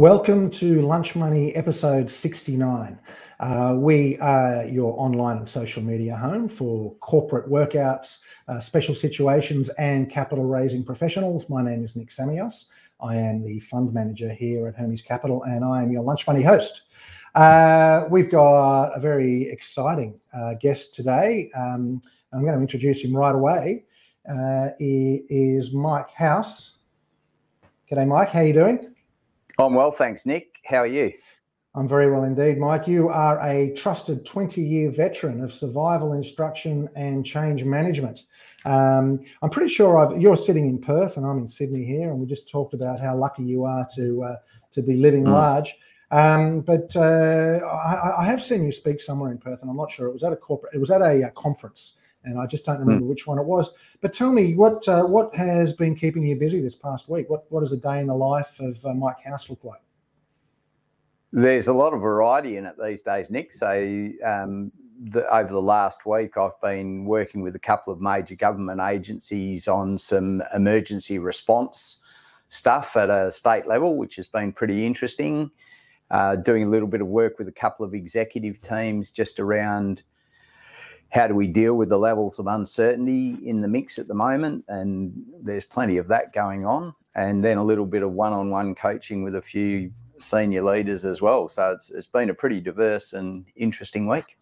[0.00, 2.98] Welcome to Lunch Money episode 69.
[3.38, 8.16] Uh, we are your online and social media home for corporate workouts,
[8.48, 11.50] uh, special situations, and capital raising professionals.
[11.50, 12.68] My name is Nick Samios.
[12.98, 16.42] I am the fund manager here at Hermes Capital, and I am your Lunch Money
[16.42, 16.84] host.
[17.34, 21.50] Uh, we've got a very exciting uh, guest today.
[21.54, 22.00] Um,
[22.32, 23.84] I'm going to introduce him right away.
[24.26, 26.76] Uh, he is Mike House.
[27.92, 28.30] G'day, Mike.
[28.30, 28.94] How are you doing?
[29.60, 30.56] I'm well, thanks, Nick.
[30.64, 31.12] How are you?
[31.74, 32.88] I'm very well indeed, Mike.
[32.88, 38.24] You are a trusted 20 year veteran of survival instruction and change management.
[38.64, 42.18] Um, I'm pretty sure I've, you're sitting in Perth and I'm in Sydney here, and
[42.18, 44.36] we just talked about how lucky you are to uh,
[44.72, 45.32] to be living mm.
[45.32, 45.76] large.
[46.10, 49.92] Um, but uh, I, I, have seen you speak somewhere in Perth, and I'm not
[49.92, 52.46] sure it was at a corporate, it was at a, a uh, conference, and I
[52.46, 53.08] just don't remember mm.
[53.08, 53.72] which one it was.
[54.00, 57.30] But tell me, what uh, what has been keeping you busy this past week?
[57.30, 59.80] What what does a day in the life of uh, Mike House look like?
[61.32, 63.54] There's a lot of variety in it these days, Nick.
[63.54, 68.34] So um, the, over the last week, I've been working with a couple of major
[68.34, 71.98] government agencies on some emergency response
[72.48, 75.50] stuff at a state level, which has been pretty interesting.
[76.10, 80.02] Uh, doing a little bit of work with a couple of executive teams just around
[81.10, 84.64] how do we deal with the levels of uncertainty in the mix at the moment?
[84.68, 86.94] And there's plenty of that going on.
[87.14, 91.04] And then a little bit of one on one coaching with a few senior leaders
[91.04, 91.48] as well.
[91.48, 94.36] So it's, it's been a pretty diverse and interesting week.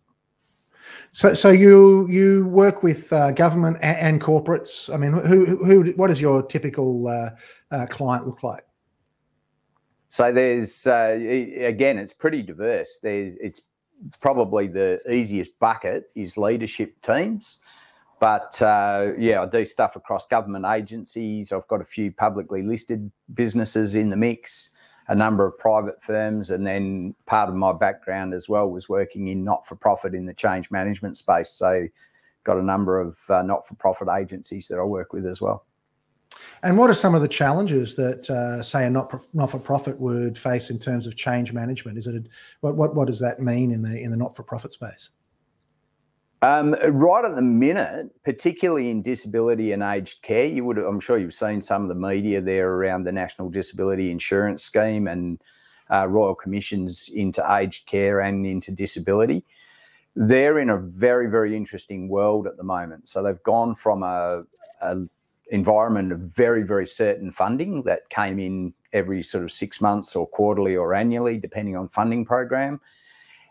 [1.13, 4.93] So, so you you work with uh, government and, and, corporates.
[4.93, 7.31] I mean, who who what does your typical uh,
[7.71, 8.65] uh, client look like?
[10.09, 13.01] So there's uh, again, it's pretty diverse.
[13.03, 13.63] There's it's
[14.21, 17.61] probably the easiest bucket is leadership teams.
[18.21, 21.53] But uh, yeah, I do stuff across government agencies.
[21.53, 24.71] I've got a few publicly listed businesses in the mix,
[25.07, 29.29] a number of private firms, and then part of my background as well was working
[29.29, 31.51] in not for profit in the change management space.
[31.51, 31.87] So,
[32.43, 35.65] got a number of uh, not for profit agencies that I work with as well.
[36.63, 39.99] And what are some of the challenges that, uh, say, a not not for profit
[40.01, 41.99] would face in terms of change management?
[41.99, 42.25] Is it a,
[42.61, 45.11] what what what does that mean in the in the not for profit space?
[46.41, 51.19] Um, right at the minute, particularly in disability and aged care, you would I'm sure
[51.19, 55.41] you've seen some of the media there around the National Disability Insurance Scheme and
[55.91, 59.45] uh, royal commissions into aged care and into disability.
[60.15, 63.09] They're in a very very interesting world at the moment.
[63.09, 64.45] So they've gone from a,
[64.81, 64.97] a
[65.51, 70.27] environment of very, very certain funding that came in every sort of six months or
[70.27, 72.81] quarterly or annually, depending on funding program.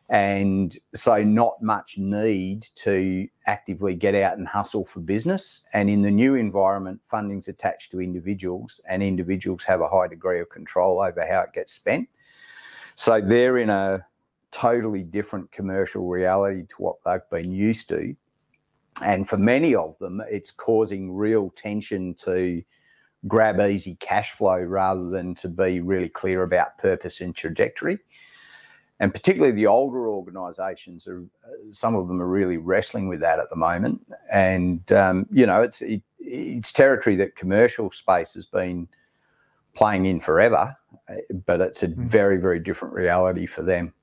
[0.09, 5.63] And so, not much need to actively get out and hustle for business.
[5.73, 10.39] And in the new environment, funding's attached to individuals, and individuals have a high degree
[10.39, 12.07] of control over how it gets spent.
[12.95, 14.05] So, they're in a
[14.51, 18.15] totally different commercial reality to what they've been used to
[19.03, 22.63] and for many of them, it's causing real tension to
[23.27, 27.99] grab easy cash flow rather than to be really clear about purpose and trajectory.
[28.99, 31.23] And particularly the older organisations are,
[31.71, 34.01] some of them are really wrestling with that at the moment.
[34.31, 38.87] And um, you know, it's it, it's territory that commercial space has been
[39.75, 40.75] playing in forever,
[41.45, 42.07] but it's a hmm.
[42.07, 43.93] very very different reality for them.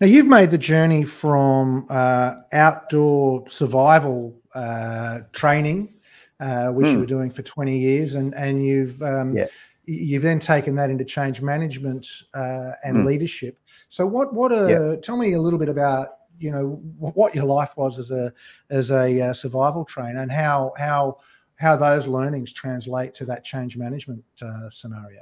[0.00, 5.94] Now, you've made the journey from uh, outdoor survival uh, training,
[6.40, 6.90] uh, which mm.
[6.90, 7.00] you hmm.
[7.00, 9.46] were doing for 20 years, and, and you've um, yeah.
[9.84, 13.04] you've then taken that into change management uh, and mm.
[13.04, 13.58] leadership.
[13.88, 15.00] So, what what a yeah.
[15.00, 18.32] tell me a little bit about you know what your life was as a
[18.70, 21.18] as a uh, survival trainer and how how
[21.56, 25.20] how those learnings translate to that change management uh, scenario.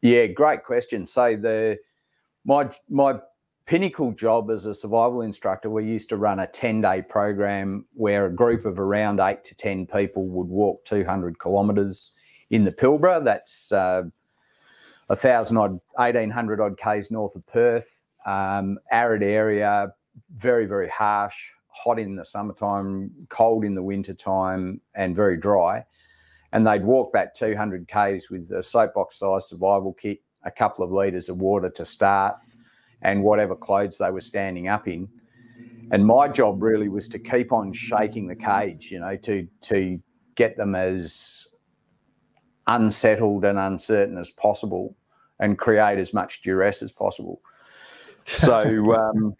[0.00, 1.04] Yeah, great question.
[1.04, 1.78] So the
[2.44, 3.20] my my
[3.68, 8.24] pinnacle job as a survival instructor, we used to run a 10 day program where
[8.24, 12.16] a group of around eight to 10 people would walk 200 kilometres
[12.48, 13.22] in the Pilbara.
[13.22, 14.04] That's uh,
[15.08, 18.06] 1,000 odd, 1,800 odd Ks north of Perth.
[18.24, 19.92] Um, arid area,
[20.34, 21.36] very, very harsh,
[21.68, 25.84] hot in the summertime, cold in the wintertime, and very dry.
[26.52, 30.90] And they'd walk back 200 Ks with a soapbox sized survival kit, a couple of
[30.90, 32.36] litres of water to start,
[33.02, 35.08] and whatever clothes they were standing up in.
[35.90, 39.98] And my job really was to keep on shaking the cage, you know, to to
[40.34, 41.48] get them as
[42.66, 44.94] unsettled and uncertain as possible
[45.40, 47.40] and create as much duress as possible.
[48.26, 48.60] So
[48.94, 49.34] um,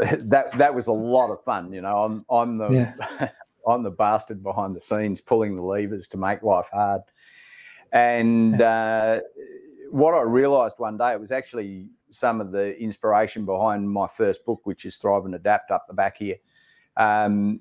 [0.00, 1.72] that that was a lot of fun.
[1.72, 3.28] You know, I'm I'm the yeah.
[3.66, 7.02] I'm the bastard behind the scenes, pulling the levers to make life hard.
[7.92, 9.20] And uh,
[9.90, 14.44] what I realised one day, it was actually some of the inspiration behind my first
[14.44, 16.36] book, which is Thrive and Adapt up the back here.
[16.96, 17.60] Um,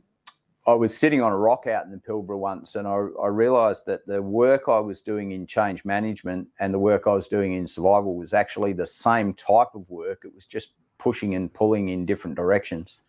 [0.67, 3.87] I was sitting on a rock out in the Pilbara once, and I, I, realised
[3.87, 7.53] that the work I was doing in change management and the work I was doing
[7.53, 10.21] in survival was actually the same type of work.
[10.23, 12.99] It was just pushing and pulling in different directions.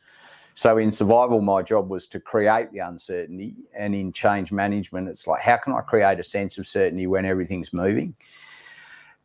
[0.55, 5.27] So in survival, my job was to create the uncertainty, and in change management, it's
[5.27, 8.15] like how can I create a sense of certainty when everything's moving?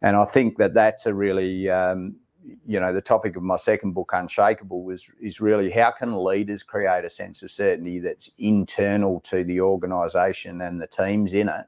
[0.01, 2.17] And I think that that's a really, um,
[2.65, 6.63] you know, the topic of my second book, Unshakable, was is really how can leaders
[6.63, 11.65] create a sense of certainty that's internal to the organisation and the teams in it,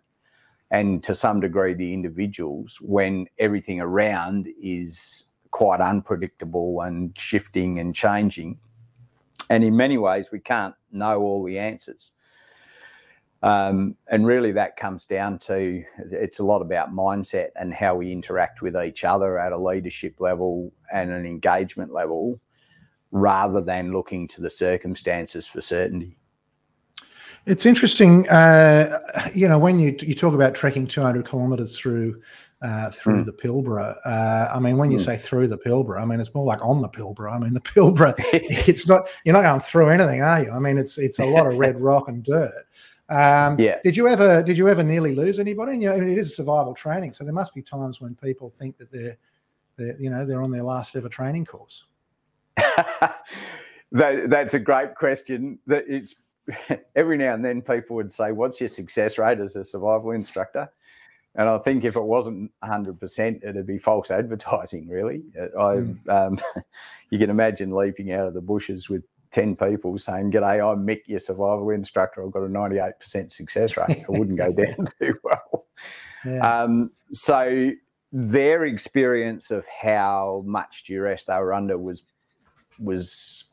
[0.72, 7.96] and to some degree the individuals when everything around is quite unpredictable and shifting and
[7.96, 8.60] changing
[9.50, 12.12] and in many ways, we can't know all the answers.
[13.42, 18.12] Um, and really, that comes down to it's a lot about mindset and how we
[18.12, 22.40] interact with each other at a leadership level and an engagement level
[23.12, 26.18] rather than looking to the circumstances for certainty.
[27.46, 29.00] It's interesting, uh,
[29.34, 32.22] you know, when you you talk about trekking 200 kilometres through
[32.62, 33.26] uh, through mm.
[33.26, 33.96] the Pilbara.
[34.06, 35.06] Uh, I mean, when you mm.
[35.06, 37.34] say through the Pilbara, I mean it's more like on the Pilbara.
[37.34, 40.52] I mean the Pilbara, it's not you're not going through anything, are you?
[40.52, 42.66] I mean it's it's a lot of red rock and dirt.
[43.10, 43.80] Um, yeah.
[43.84, 45.74] Did you ever did you ever nearly lose anybody?
[45.74, 48.00] And, you know, I mean, it is a survival training, so there must be times
[48.00, 49.18] when people think that they're,
[49.78, 51.86] they're you know they're on their last ever training course.
[52.58, 55.58] that, that's a great question.
[55.66, 56.16] That it's
[56.96, 60.70] every now and then people would say, "What's your success rate as a survival instructor?"
[61.36, 65.22] And I think if it wasn't 100%, it'd be false advertising, really.
[65.38, 66.10] I, mm.
[66.10, 66.40] um,
[67.12, 71.02] you can imagine leaping out of the bushes with 10 people saying, G'day, I'm Mick,
[71.06, 72.26] your survival instructor.
[72.26, 74.04] I've got a 98% success rate.
[74.04, 75.68] I wouldn't go down too well.
[76.26, 76.64] Yeah.
[76.64, 77.72] Um, so
[78.12, 82.04] their experience of how much duress they were under was
[82.80, 83.46] was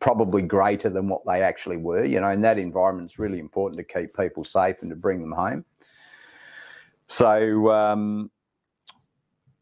[0.00, 2.04] probably greater than what they actually were.
[2.04, 5.20] You know, in that environment, it's really important to keep people safe and to bring
[5.20, 5.64] them home.
[7.06, 8.30] So um,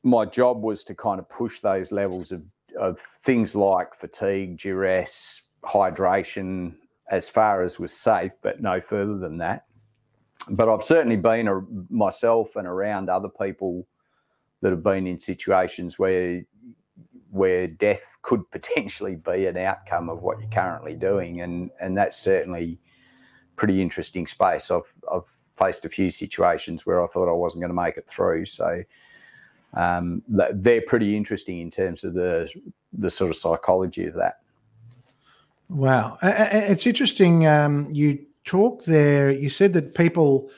[0.03, 2.45] my job was to kind of push those levels of,
[2.79, 6.75] of things like fatigue, duress, hydration
[7.11, 9.67] as far as was safe, but no further than that.
[10.51, 13.87] But I've certainly been a, myself and around other people
[14.61, 16.43] that have been in situations where
[17.31, 22.19] where death could potentially be an outcome of what you're currently doing, and and that's
[22.19, 22.79] certainly
[23.57, 24.71] pretty interesting space.
[24.71, 28.09] I've I've faced a few situations where I thought I wasn't going to make it
[28.09, 28.47] through.
[28.47, 28.83] So
[29.75, 32.49] um, they're pretty interesting in terms of the
[32.93, 34.41] the sort of psychology of that.
[35.69, 37.47] Wow, it's interesting.
[37.47, 39.31] Um, you talk there.
[39.31, 40.51] You said that people,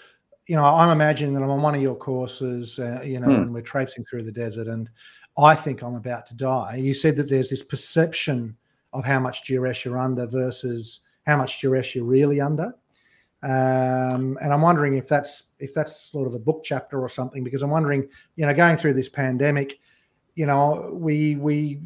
[0.47, 3.43] you know, I'm imagining that I'm on one of your courses, uh, you know, hmm.
[3.43, 4.91] and we're traipsing through the desert, and
[5.39, 6.77] I think I'm about to die.
[6.77, 8.57] You said that there's this perception
[8.93, 12.75] of how much duress you're under versus how much duress you're really under.
[13.43, 17.45] Um, and I'm wondering if that's if that's sort of a book chapter or something,
[17.45, 19.79] because I'm wondering, you know, going through this pandemic,
[20.35, 21.83] you know, we we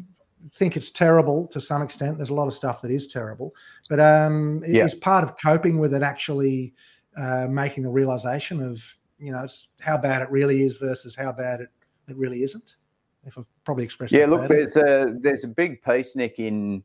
[0.53, 2.17] think it's terrible to some extent.
[2.17, 3.53] There's a lot of stuff that is terrible,
[3.89, 4.85] but um, yeah.
[4.85, 6.73] is part of coping with it actually
[7.17, 8.81] uh, making the realization of
[9.19, 9.45] you know
[9.79, 11.69] how bad it really is versus how bad it,
[12.07, 12.75] it really isn't.
[13.23, 14.13] If I've probably expressed.
[14.13, 16.83] Yeah, look, there's a there's a big piece, Nick, in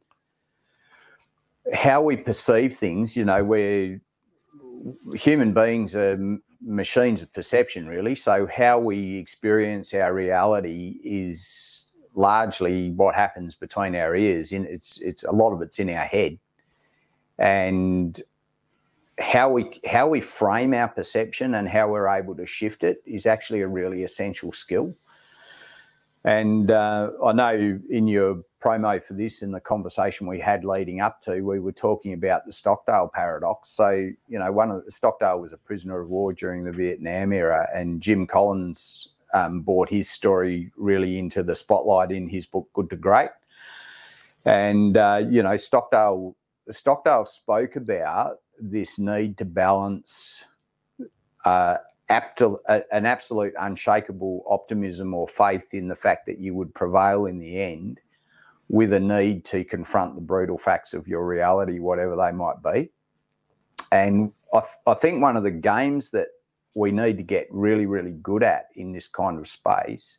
[1.72, 3.16] how we perceive things.
[3.16, 4.00] You know, where
[5.14, 6.18] human beings are
[6.60, 8.14] machines of perception, really.
[8.14, 11.85] So how we experience our reality is
[12.16, 14.50] largely what happens between our ears.
[14.50, 16.38] In it's it's a lot of it's in our head,
[17.38, 18.20] and
[19.18, 23.26] how we how we frame our perception and how we're able to shift it is
[23.26, 24.94] actually a really essential skill.
[26.24, 31.00] And uh, I know in your promo for this in the conversation we had leading
[31.00, 33.70] up to, we were talking about the Stockdale paradox.
[33.70, 33.90] So,
[34.26, 38.00] you know, one of Stockdale was a prisoner of war during the Vietnam era, and
[38.00, 42.96] Jim Collins um, brought his story really into the spotlight in his book Good to
[42.96, 43.30] Great.
[44.44, 46.36] And uh, you know, Stockdale
[46.70, 50.44] Stockdale spoke about this need to balance
[51.44, 51.76] uh,
[52.08, 57.60] an absolute unshakable optimism or faith in the fact that you would prevail in the
[57.60, 58.00] end
[58.68, 62.90] with a need to confront the brutal facts of your reality, whatever they might be.
[63.92, 66.28] And I, th- I think one of the games that
[66.76, 70.18] we need to get really, really good at in this kind of space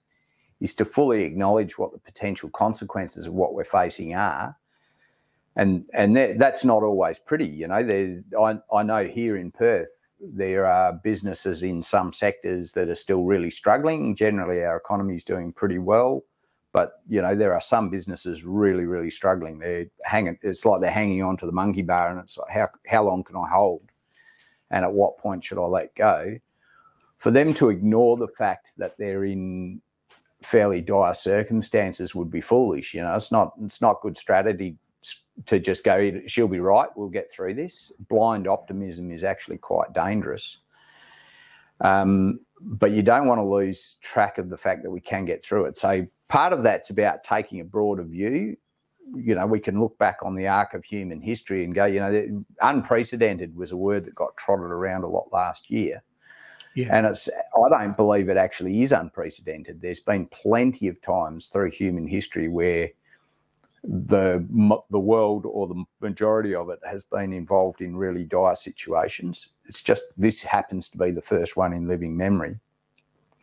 [0.59, 4.57] is to fully acknowledge what the potential consequences of what we're facing are.
[5.55, 7.83] And and that's not always pretty, you know.
[7.83, 12.95] There, I, I know here in Perth, there are businesses in some sectors that are
[12.95, 14.15] still really struggling.
[14.15, 16.23] Generally, our economy is doing pretty well,
[16.73, 19.57] but you know there are some businesses really, really struggling.
[19.57, 20.37] They're hanging.
[20.43, 23.23] It's like they're hanging on to the monkey bar, and it's like how how long
[23.23, 23.91] can I hold,
[24.69, 26.39] and at what point should I let go?
[27.17, 29.81] For them to ignore the fact that they're in
[30.43, 32.93] fairly dire circumstances would be foolish.
[32.93, 34.77] You know, it's not it's not good strategy
[35.45, 37.91] to just go, she'll be right, we'll get through this.
[38.09, 40.57] Blind optimism is actually quite dangerous.
[41.81, 45.43] Um, but you don't want to lose track of the fact that we can get
[45.43, 45.77] through it.
[45.77, 48.57] So part of that's about taking a broader view.
[49.15, 52.00] You know, we can look back on the arc of human history and go, you
[52.00, 56.03] know, unprecedented was a word that got trotted around a lot last year.
[56.77, 56.96] Yeah.
[56.96, 59.81] And it's I don't believe it actually is unprecedented.
[59.81, 62.91] There's been plenty of times through human history where
[63.84, 64.46] the
[64.91, 69.48] the world or the majority of it has been involved in really dire situations.
[69.65, 72.60] It's just this happens to be the first one in living memory.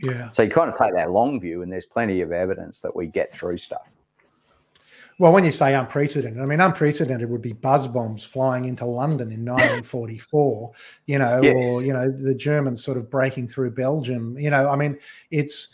[0.00, 0.30] Yeah.
[0.30, 3.08] So you kind of take that long view, and there's plenty of evidence that we
[3.08, 3.88] get through stuff.
[5.18, 9.30] Well, when you say unprecedented, I mean unprecedented would be buzz bombs flying into London
[9.30, 10.72] in 1944,
[11.06, 11.54] you know, yes.
[11.54, 14.36] or you know the Germans sort of breaking through Belgium.
[14.38, 14.98] You know, I mean,
[15.30, 15.68] it's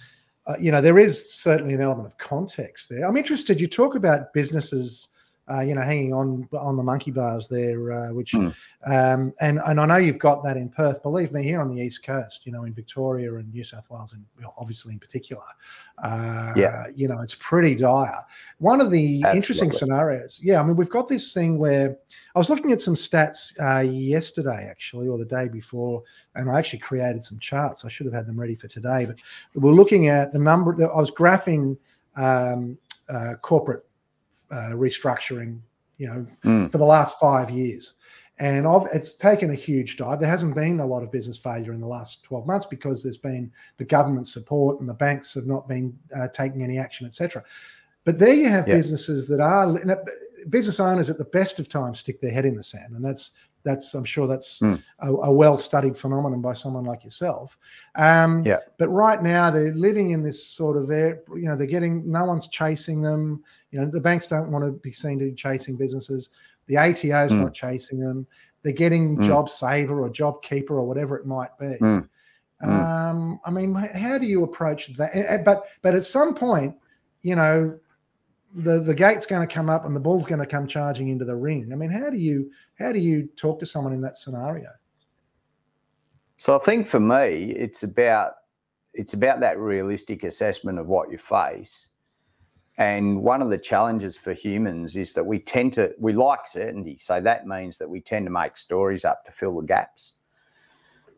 [0.47, 3.05] uh, you know, there is certainly an element of context there.
[3.05, 3.61] I'm interested.
[3.61, 5.09] You talk about businesses
[5.51, 8.55] uh, you know, hanging on on the monkey bars there, uh, which, mm.
[8.87, 11.03] um, and and I know you've got that in Perth.
[11.03, 14.13] Believe me, here on the east coast, you know, in Victoria and New South Wales,
[14.13, 14.25] and
[14.57, 15.43] obviously in particular,
[16.03, 18.23] uh, yeah, you know, it's pretty dire.
[18.59, 19.37] One of the Absolutely.
[19.37, 21.97] interesting scenarios, yeah, I mean, we've got this thing where
[22.35, 26.03] I was looking at some stats uh, yesterday, actually, or the day before,
[26.37, 27.85] and I actually created some charts.
[27.85, 29.17] I should have had them ready for today, but
[29.55, 30.77] we're looking at the number.
[30.77, 31.77] That I was graphing
[32.17, 32.79] um,
[33.09, 33.85] uh, corporate
[34.51, 35.61] uh, restructuring,
[35.99, 36.71] you know, mm.
[36.71, 37.95] for the last five years.
[38.39, 40.19] And it's taken a huge dive.
[40.19, 43.19] There hasn't been a lot of business failure in the last 12 months because there's
[43.19, 47.45] been the government support and the banks have not been uh, taking any action, etc.
[48.05, 48.77] But there you have yeah.
[48.77, 49.79] businesses that are
[50.49, 53.33] business owners at the best of times stick their head in the sand, and that's
[53.63, 54.83] that's I'm sure that's mm.
[55.01, 57.59] a, a, well-studied phenomenon by someone like yourself.
[57.95, 58.59] Um, yeah.
[58.79, 61.23] But right now they're living in this sort of air.
[61.35, 63.43] You know, they're getting no one's chasing them.
[63.71, 66.31] You know, the banks don't want to be seen to be chasing businesses.
[66.67, 67.43] The ATO's mm.
[67.43, 68.27] not chasing them.
[68.63, 69.25] They're getting mm.
[69.25, 71.77] Job Saver or Job Keeper or whatever it might be.
[71.81, 72.09] Mm.
[72.63, 72.69] mm.
[72.69, 75.43] Um, I mean, how do you approach that?
[75.45, 76.77] But but at some point,
[77.23, 77.79] you know,
[78.55, 81.25] the the gate's going to come up and the bull's going to come charging into
[81.25, 81.71] the ring.
[81.73, 84.71] I mean, how do you how do you talk to someone in that scenario?
[86.37, 88.33] So I think for me, it's about
[88.95, 91.89] it's about that realistic assessment of what you face.
[92.79, 96.99] And one of the challenges for humans is that we tend to we like certainty.
[97.01, 100.15] So that means that we tend to make stories up to fill the gaps.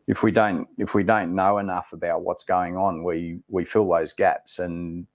[0.05, 3.89] If we don't if we don't know enough about what's going on, we we fill
[3.89, 5.07] those gaps and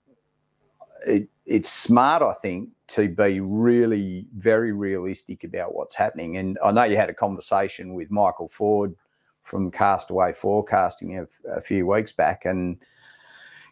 [1.05, 6.37] it, it's smart, I think, to be really very realistic about what's happening.
[6.37, 8.95] And I know you had a conversation with Michael Ford
[9.41, 12.77] from Castaway Forecasting a, a few weeks back, and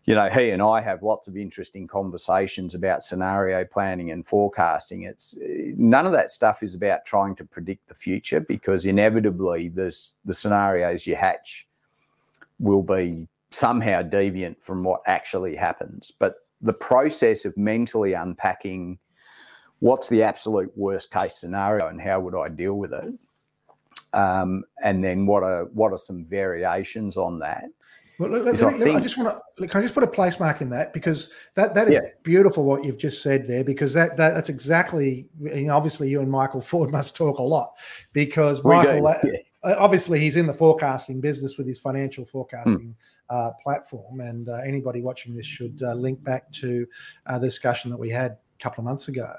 [0.05, 5.03] you know he and I have lots of interesting conversations about scenario planning and forecasting.
[5.03, 9.67] It's eh, none of that stuff is about trying to predict the future because inevitably
[9.67, 9.93] the
[10.31, 11.67] scenarios you hatch
[12.59, 16.11] will be somehow deviant from what actually happens.
[16.17, 18.97] But the process of mentally unpacking
[19.79, 23.13] what's the absolute worst case scenario and how would I deal with it,
[24.13, 27.65] um, and then what are what are some variations on that.
[28.19, 30.39] Well, let, let, I, think, I, just want to can I just put a place
[30.39, 32.01] mark in that because that that is yeah.
[32.23, 36.19] beautiful what you've just said there because that, that that's exactly you know, obviously you
[36.19, 37.73] and Michael Ford must talk a lot
[38.13, 39.31] because we Michael uh, yeah.
[39.63, 42.75] Obviously he's in the forecasting business with his financial forecasting.
[42.75, 42.91] Hmm
[43.29, 44.21] uh, platform.
[44.21, 46.87] And uh, anybody watching this should uh, link back to
[47.25, 49.33] uh, the discussion that we had a couple of months ago.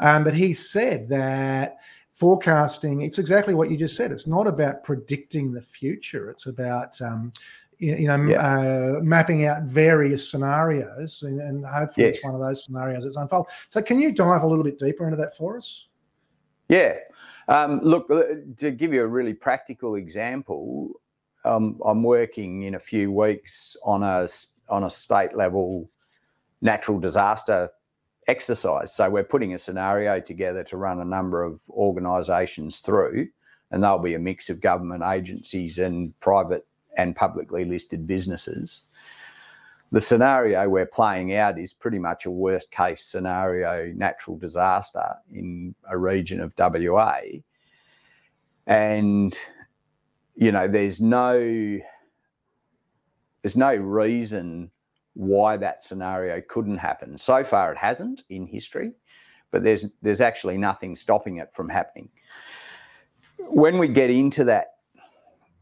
[0.00, 1.76] Um, but he said that
[2.12, 4.10] forecasting, it's exactly what you just said.
[4.10, 7.32] It's not about predicting the future, it's about um,
[7.78, 8.40] you know, yeah.
[8.40, 12.16] uh, mapping out various scenarios, and, and hopefully yes.
[12.16, 13.48] it's one of those scenarios that's unfold.
[13.68, 15.88] So, can you dive a little bit deeper into that for us?
[16.70, 16.94] Yeah.
[17.48, 18.22] Um, look, uh,
[18.58, 21.00] to give you a really practical example,
[21.44, 24.28] um, I'm working in a few weeks on a
[24.68, 25.88] on a state level
[26.60, 27.70] natural disaster
[28.26, 28.92] exercise.
[28.92, 33.28] So we're putting a scenario together to run a number of organisations through,
[33.70, 38.82] and they'll be a mix of government agencies and private and publicly listed businesses.
[39.92, 45.74] The scenario we're playing out is pretty much a worst case scenario natural disaster in
[45.88, 47.20] a region of WA.
[48.66, 49.38] And
[50.34, 51.78] you know, there's no
[53.42, 54.70] there's no reason
[55.14, 57.16] why that scenario couldn't happen.
[57.16, 58.92] So far, it hasn't in history,
[59.50, 62.10] but there's there's actually nothing stopping it from happening.
[63.38, 64.75] When we get into that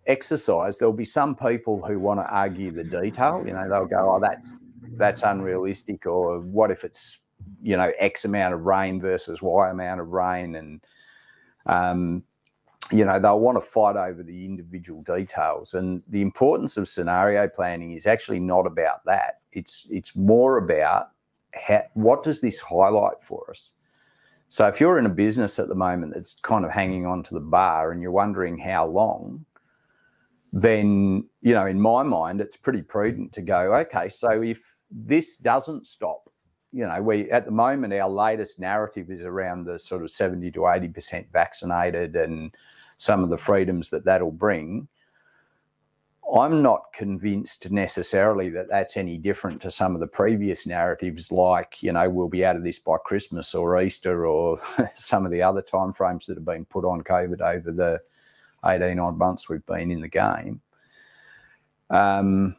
[0.07, 3.43] exercise, there'll be some people who want to argue the detail.
[3.47, 4.55] You know, they'll go, "Oh, that's
[4.97, 7.19] that's unrealistic," or "What if it's
[7.63, 10.81] you know X amount of rain versus Y amount of rain?" And
[11.67, 12.23] um,
[12.91, 15.75] you know they'll want to fight over the individual details.
[15.75, 19.41] And the importance of scenario planning is actually not about that.
[19.53, 21.09] It's it's more about
[21.55, 23.71] how, what does this highlight for us.
[24.49, 27.35] So if you're in a business at the moment that's kind of hanging on to
[27.35, 29.45] the bar and you're wondering how long,
[30.57, 35.37] then you know in my mind it's pretty prudent to go okay so if this
[35.37, 36.31] doesn't stop
[36.73, 40.53] you know we at the moment our latest narrative is around the sort of 70
[40.53, 42.55] to 80% vaccinated and
[42.97, 44.89] some of the freedoms that that'll bring.
[46.35, 51.83] I'm not convinced necessarily that that's any different to some of the previous narratives like
[51.83, 54.59] you know we'll be out of this by christmas or easter or
[54.95, 58.01] some of the other timeframes that have been put on covid over the
[58.67, 60.61] 18 odd months we've been in the game.
[61.91, 62.57] Um,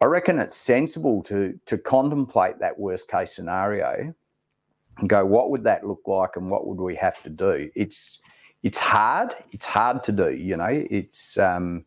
[0.00, 4.14] I reckon it's sensible to to contemplate that worst case scenario
[4.98, 7.70] and go, what would that look like, and what would we have to do?
[7.74, 8.20] It's
[8.62, 9.34] it's hard.
[9.52, 10.30] It's hard to do.
[10.30, 11.84] You know, it's um,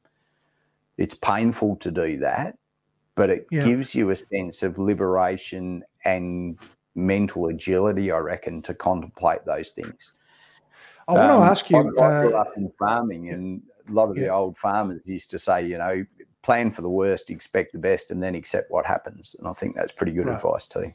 [0.98, 2.58] it's painful to do that,
[3.16, 3.64] but it yeah.
[3.64, 6.58] gives you a sense of liberation and
[6.96, 8.12] mental agility.
[8.12, 10.14] I reckon to contemplate those things.
[11.10, 11.78] I want um, to ask you.
[11.78, 14.26] I, grew uh, up in farming, and a lot of yeah.
[14.26, 16.06] the old farmers used to say, you know,
[16.44, 19.36] plan for the worst, expect the best, and then accept what happens.
[19.40, 20.36] And I think that's pretty good right.
[20.36, 20.94] advice too.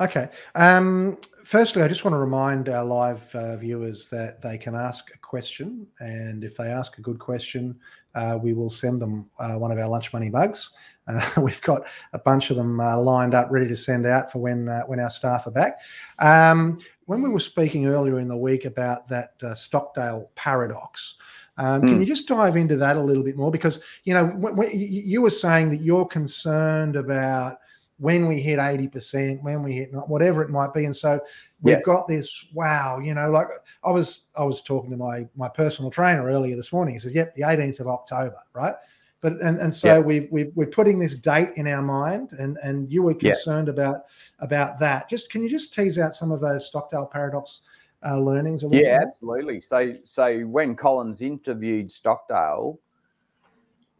[0.00, 0.28] Okay.
[0.54, 5.10] Um, firstly, I just want to remind our live uh, viewers that they can ask
[5.12, 7.78] a question, and if they ask a good question,
[8.14, 10.70] uh, we will send them uh, one of our lunch money bugs.
[11.10, 14.38] Uh, we've got a bunch of them uh, lined up, ready to send out for
[14.38, 15.80] when uh, when our staff are back.
[16.18, 21.16] Um, when we were speaking earlier in the week about that uh, Stockdale paradox,
[21.58, 21.84] um, mm.
[21.84, 22.00] can hmm.
[22.00, 23.50] you just dive into that a little bit more?
[23.50, 27.58] Because you know, you were saying that you're concerned about
[28.00, 30.86] when we hit 80%, when we hit not whatever it might be.
[30.86, 31.20] And so
[31.60, 31.82] we've yeah.
[31.82, 33.48] got this, wow, you know, like
[33.84, 36.94] I was I was talking to my my personal trainer earlier this morning.
[36.94, 38.74] He says, Yep, the 18th of October, right?
[39.20, 39.98] But and, and so yeah.
[39.98, 43.74] we we we're putting this date in our mind, and and you were concerned yeah.
[43.74, 44.04] about
[44.38, 45.10] about that.
[45.10, 47.60] Just can you just tease out some of those Stockdale paradox
[48.06, 48.64] uh, learnings?
[48.70, 49.60] yeah, absolutely.
[49.60, 52.78] So so when Collins interviewed Stockdale,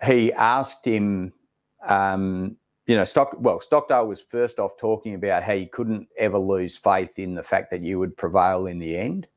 [0.04, 1.32] he asked him.
[1.86, 2.56] Um,
[2.86, 6.76] you know, Stock well, Stockdale was first off talking about how you couldn't ever lose
[6.76, 9.28] faith in the fact that you would prevail in the end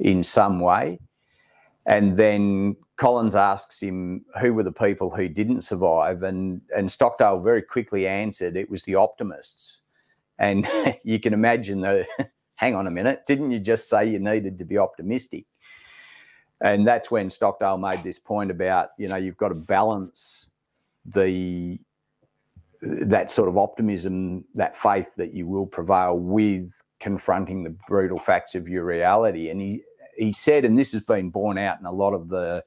[0.00, 0.98] in some way.
[1.86, 7.40] And then Collins asks him who were the people who didn't survive, and and Stockdale
[7.40, 9.80] very quickly answered it was the optimists.
[10.38, 10.66] And
[11.04, 12.06] you can imagine the
[12.56, 15.46] hang on a minute, didn't you just say you needed to be optimistic?
[16.60, 20.50] And that's when Stockdale made this point about you know you've got to balance
[21.04, 21.78] the
[22.80, 28.54] that sort of optimism, that faith that you will prevail with confronting the brutal facts
[28.54, 29.50] of your reality.
[29.50, 29.82] And he
[30.16, 32.62] he said, and this has been borne out in a lot of the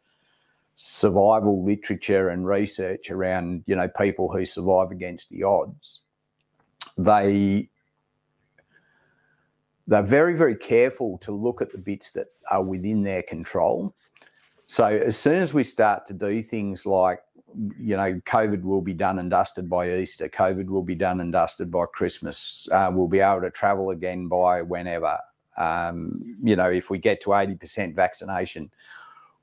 [0.77, 6.01] survival literature and research around, you know, people who survive against the odds.
[6.97, 7.69] They
[9.87, 13.95] they're very, very careful to look at the bits that are within their control.
[14.65, 17.21] So as soon as we start to do things like,
[17.79, 21.31] you know, COVID will be done and dusted by Easter, COVID will be done and
[21.31, 25.17] dusted by Christmas, uh, we'll be able to travel again by whenever
[25.57, 28.69] um, you know, if we get to 80% vaccination,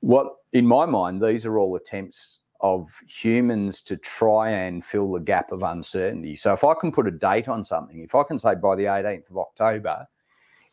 [0.05, 5.19] what in my mind, these are all attempts of humans to try and fill the
[5.19, 6.35] gap of uncertainty.
[6.35, 8.83] So if I can put a date on something, if I can say by the
[8.83, 10.07] 18th of October,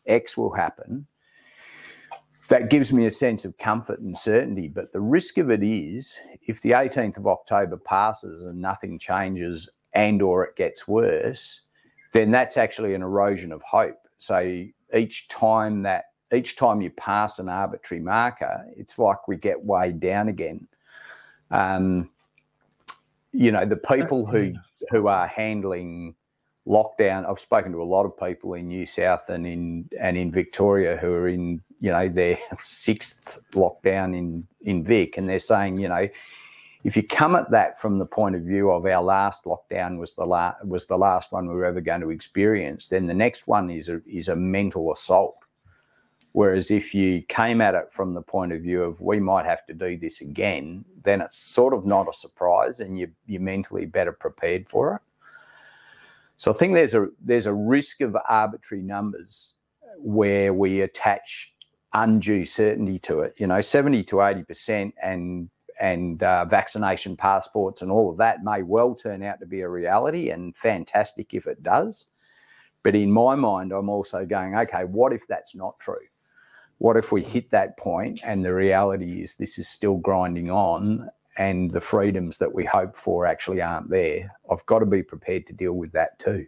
[0.05, 1.07] X will happen,
[2.49, 4.67] that gives me a sense of comfort and certainty.
[4.67, 9.67] But the risk of it is if the 18th of October passes and nothing changes
[9.93, 11.61] and or it gets worse,
[12.11, 13.97] then that's actually an erosion of hope.
[14.19, 19.63] So each time that each time you pass an arbitrary marker, it's like we get
[19.63, 20.67] weighed down again.
[21.51, 22.09] Um,
[23.31, 24.53] you know, the people who
[24.89, 26.15] who are handling
[26.67, 27.29] lockdown.
[27.29, 30.97] I've spoken to a lot of people in New South and in and in Victoria
[30.97, 35.89] who are in you know their sixth lockdown in in Vic, and they're saying you
[35.89, 36.07] know
[36.83, 40.15] if you come at that from the point of view of our last lockdown was
[40.15, 43.47] the last was the last one we were ever going to experience, then the next
[43.47, 45.37] one is a is a mental assault.
[46.33, 49.65] Whereas if you came at it from the point of view of we might have
[49.67, 53.85] to do this again, then it's sort of not a surprise and you, you're mentally
[53.85, 55.01] better prepared for it.
[56.37, 59.53] So I think there's a there's a risk of arbitrary numbers
[59.99, 61.53] where we attach
[61.93, 63.35] undue certainty to it.
[63.37, 68.43] You know, 70 to 80 percent and and uh, vaccination passports and all of that
[68.43, 72.07] may well turn out to be a reality and fantastic if it does.
[72.81, 75.95] But in my mind, I'm also going, okay, what if that's not true?
[76.83, 81.09] What if we hit that point and the reality is this is still grinding on
[81.37, 84.29] and the freedoms that we hope for actually aren't there?
[84.51, 86.45] I've got to be prepared to deal with that too.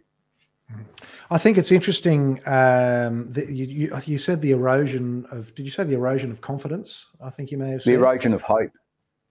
[1.30, 2.38] I think it's interesting.
[2.44, 5.54] Um, that you, you, you, said the erosion of.
[5.54, 7.06] Did you say the erosion of confidence?
[7.24, 8.72] I think you may have said the erosion of hope.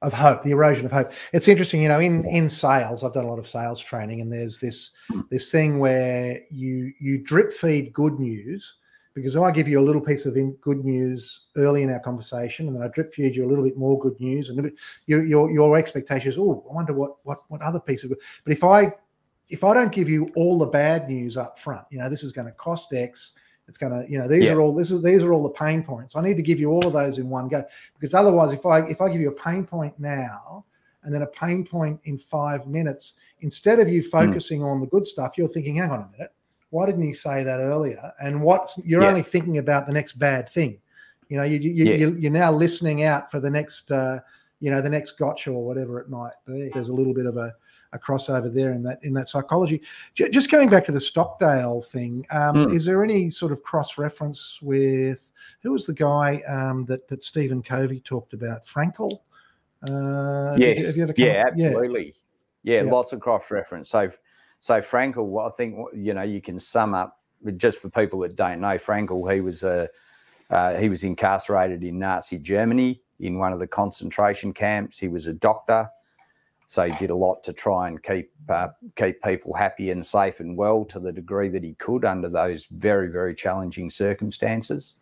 [0.01, 1.11] Of hope, the erosion of hope.
[1.33, 1.99] It's interesting, you know.
[1.99, 5.21] In in sales, I've done a lot of sales training, and there's this hmm.
[5.29, 8.73] this thing where you you drip feed good news,
[9.15, 12.67] because if I give you a little piece of good news early in our conversation,
[12.67, 14.71] and then I drip feed you a little bit more good news, and
[15.07, 18.19] your your, your expectation is, oh, I wonder what what what other piece of good.
[18.43, 18.93] But if I
[19.47, 22.33] if I don't give you all the bad news up front, you know, this is
[22.33, 23.31] going to cost X.
[23.67, 24.51] It's going to, you know, these yeah.
[24.51, 26.17] are all this is these are all the pain points.
[26.17, 27.63] I need to give you all of those in one go
[27.97, 30.65] because otherwise, if I if I give you a pain point now
[31.03, 34.09] and then a pain point in five minutes, instead of you hmm.
[34.09, 34.71] focusing mm.
[34.71, 36.34] on the good stuff, you're thinking, hang on a minute
[36.75, 38.11] why didn't you say that earlier?
[38.19, 39.07] And what's you're yeah.
[39.07, 40.77] only thinking about the next bad thing.
[41.29, 42.11] You know, you, you, yes.
[42.19, 44.19] you, are now listening out for the next, uh,
[44.59, 46.69] you know, the next gotcha or whatever it might be.
[46.73, 47.55] There's a little bit of a,
[47.93, 49.81] a crossover there in that in that psychology.
[50.15, 52.73] J- just going back to the Stockdale thing, um, mm.
[52.73, 57.23] is there any sort of cross reference with who was the guy um, that that
[57.23, 58.65] Stephen Covey talked about?
[58.65, 59.21] Frankl.
[59.89, 60.87] Uh, yes.
[60.87, 62.13] Have you, have you yeah, absolutely.
[62.63, 62.81] Yeah.
[62.81, 63.89] yeah, lots of cross reference.
[63.89, 64.11] So
[64.59, 67.19] so Frankl, I think you know you can sum up
[67.57, 69.31] just for people that don't know Frankl.
[69.33, 69.89] He was a
[70.49, 74.97] uh, he was incarcerated in Nazi Germany in one of the concentration camps.
[74.97, 75.89] He was a doctor,
[76.67, 80.39] so he did a lot to try and keep uh, keep people happy and safe
[80.39, 84.95] and well to the degree that he could under those very very challenging circumstances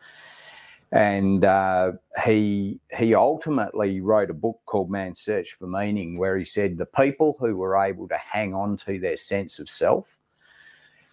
[0.93, 6.45] and uh, he he ultimately wrote a book called Man's Search for Meaning, where he
[6.45, 10.19] said the people who were able to hang on to their sense of self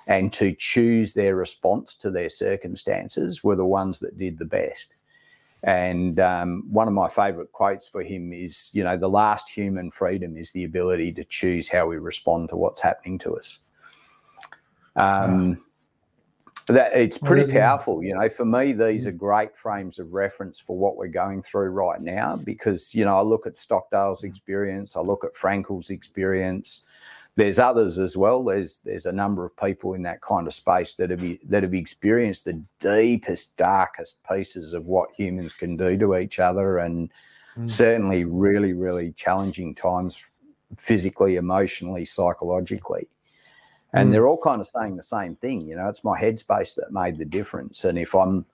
[0.06, 4.94] and to choose their response to their circumstances were the ones that did the best.
[5.62, 9.90] And um, one of my favourite quotes for him is, you know, the last human
[9.90, 13.60] freedom is the ability to choose how we respond to what's happening to us.
[14.96, 15.64] Um,
[16.72, 17.58] that it's pretty mm-hmm.
[17.58, 19.18] powerful you know for me these are mm.
[19.18, 23.20] great frames of reference for what we're going through right now because you know i
[23.20, 24.28] look at stockdale's mm.
[24.28, 26.82] experience i look at Frankl's experience.
[27.36, 28.44] There's others as well.
[28.44, 31.74] There's there's a number of people in that kind of space that have that have
[31.74, 37.10] experienced the deepest darkest pieces of what humans can do to each other and
[37.56, 37.70] mm.
[37.70, 40.22] certainly really really challenging times
[40.76, 43.08] physically emotionally psychologically
[43.92, 44.12] and mm.
[44.12, 47.18] they're all kind of saying the same thing you know it's my headspace that made
[47.18, 48.44] the difference and if i'm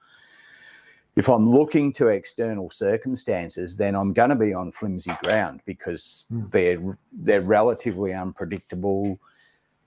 [1.17, 6.25] if i'm looking to external circumstances then i'm going to be on flimsy ground because
[6.33, 6.51] mm.
[6.51, 9.19] they're they're relatively unpredictable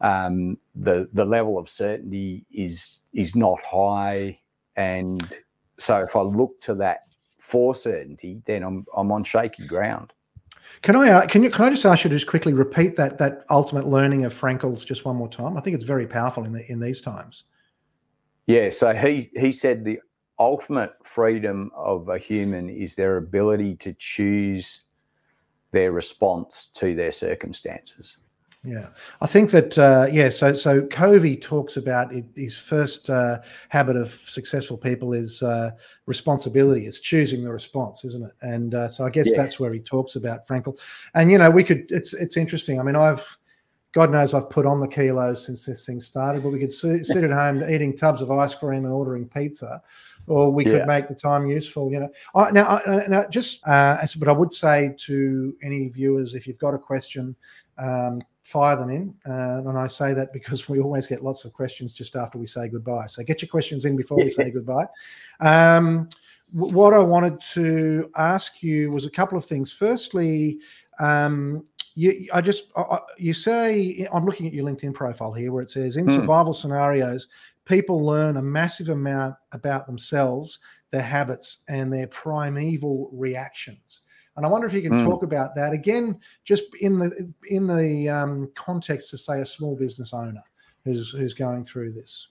[0.01, 4.39] um, the the level of certainty is is not high
[4.75, 5.39] and
[5.77, 7.01] so if i look to that
[7.37, 10.13] for certainty then i'm i'm on shaky ground
[10.81, 13.17] can I uh, can you can I just ask you to just quickly repeat that
[13.17, 15.57] that ultimate learning of Frankl's just one more time?
[15.57, 17.43] I think it's very powerful in the in these times.
[18.47, 19.99] Yeah, so he he said the
[20.39, 24.85] ultimate freedom of a human is their ability to choose
[25.71, 28.17] their response to their circumstances.
[28.63, 28.89] Yeah,
[29.21, 30.29] I think that uh, yeah.
[30.29, 35.71] So so Covey talks about it, his first uh, habit of successful people is uh,
[36.07, 36.85] responsibility.
[36.85, 38.33] It's choosing the response, isn't it?
[38.41, 39.41] And uh, so I guess yeah.
[39.41, 40.77] that's where he talks about Frankl.
[41.13, 41.85] And you know, we could.
[41.89, 42.81] It's it's interesting.
[42.81, 43.25] I mean, I've
[43.93, 47.05] God knows I've put on the kilos since this thing started, but we could sit,
[47.05, 49.81] sit at home eating tubs of ice cream and ordering pizza,
[50.27, 50.79] or we yeah.
[50.79, 51.89] could make the time useful.
[51.93, 56.35] You know, I, now, I, now just uh, but I would say to any viewers,
[56.35, 57.37] if you've got a question.
[57.77, 58.19] Um,
[58.49, 59.13] fire them in.
[59.27, 62.47] Uh, and I say that because we always get lots of questions just after we
[62.47, 63.05] say goodbye.
[63.05, 64.87] So get your questions in before we say goodbye.
[65.39, 66.09] Um,
[66.55, 69.71] w- what I wanted to ask you was a couple of things.
[69.71, 70.57] Firstly,
[70.99, 75.61] um, you, I just I, you say I'm looking at your LinkedIn profile here where
[75.61, 76.15] it says in mm.
[76.15, 77.27] survival scenarios,
[77.65, 80.59] people learn a massive amount about themselves,
[80.91, 84.01] their habits, and their primeval reactions.
[84.35, 85.03] And I wonder if you can mm.
[85.03, 89.75] talk about that again, just in the in the um, context of say a small
[89.75, 90.43] business owner
[90.85, 92.27] who's who's going through this.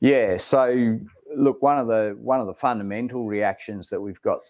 [0.00, 0.98] Yeah, so
[1.36, 4.40] look, one of the one of the fundamental reactions that we've got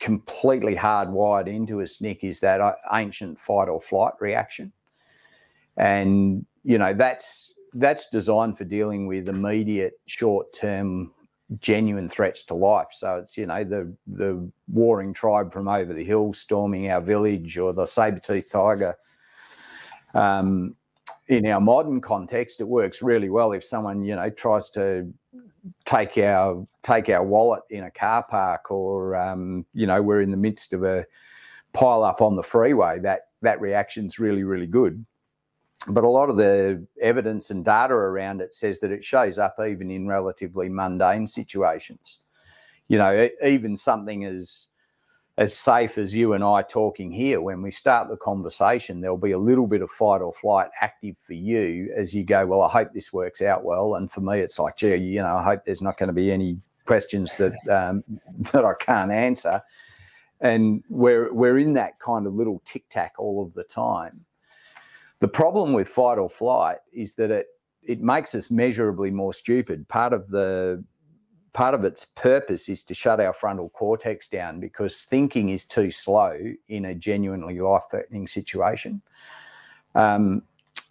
[0.00, 4.72] completely hardwired into us, Nick, is that uh, ancient fight or flight reaction,
[5.76, 11.12] and you know that's that's designed for dealing with immediate, short term,
[11.60, 12.88] genuine threats to life.
[12.92, 17.56] So it's you know the the warring tribe from over the hill storming our village,
[17.58, 18.96] or the saber toothed tiger.
[20.14, 20.76] Um,
[21.28, 25.12] in our modern context, it works really well if someone you know tries to
[25.84, 30.30] take our take our wallet in a car park, or um, you know we're in
[30.30, 31.06] the midst of a
[31.72, 32.98] pile up on the freeway.
[32.98, 35.04] That that reaction's really really good.
[35.90, 39.56] But a lot of the evidence and data around it says that it shows up
[39.60, 42.20] even in relatively mundane situations.
[42.88, 44.68] You know, even something as
[45.38, 49.30] as safe as you and I talking here, when we start the conversation, there'll be
[49.30, 52.68] a little bit of fight or flight active for you as you go, Well, I
[52.68, 53.94] hope this works out well.
[53.94, 56.32] And for me, it's like, gee, you know, I hope there's not going to be
[56.32, 58.02] any questions that um,
[58.52, 59.62] that I can't answer.
[60.40, 64.24] And we're we're in that kind of little tic tac all of the time.
[65.20, 67.46] The problem with fight or flight is that it
[67.82, 69.88] it makes us measurably more stupid.
[69.88, 70.84] Part of the
[71.54, 75.90] part of its purpose is to shut our frontal cortex down because thinking is too
[75.90, 79.02] slow in a genuinely life threatening situation.
[79.94, 80.42] Um,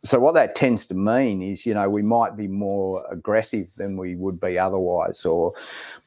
[0.03, 3.97] so what that tends to mean is, you know, we might be more aggressive than
[3.97, 5.53] we would be otherwise, or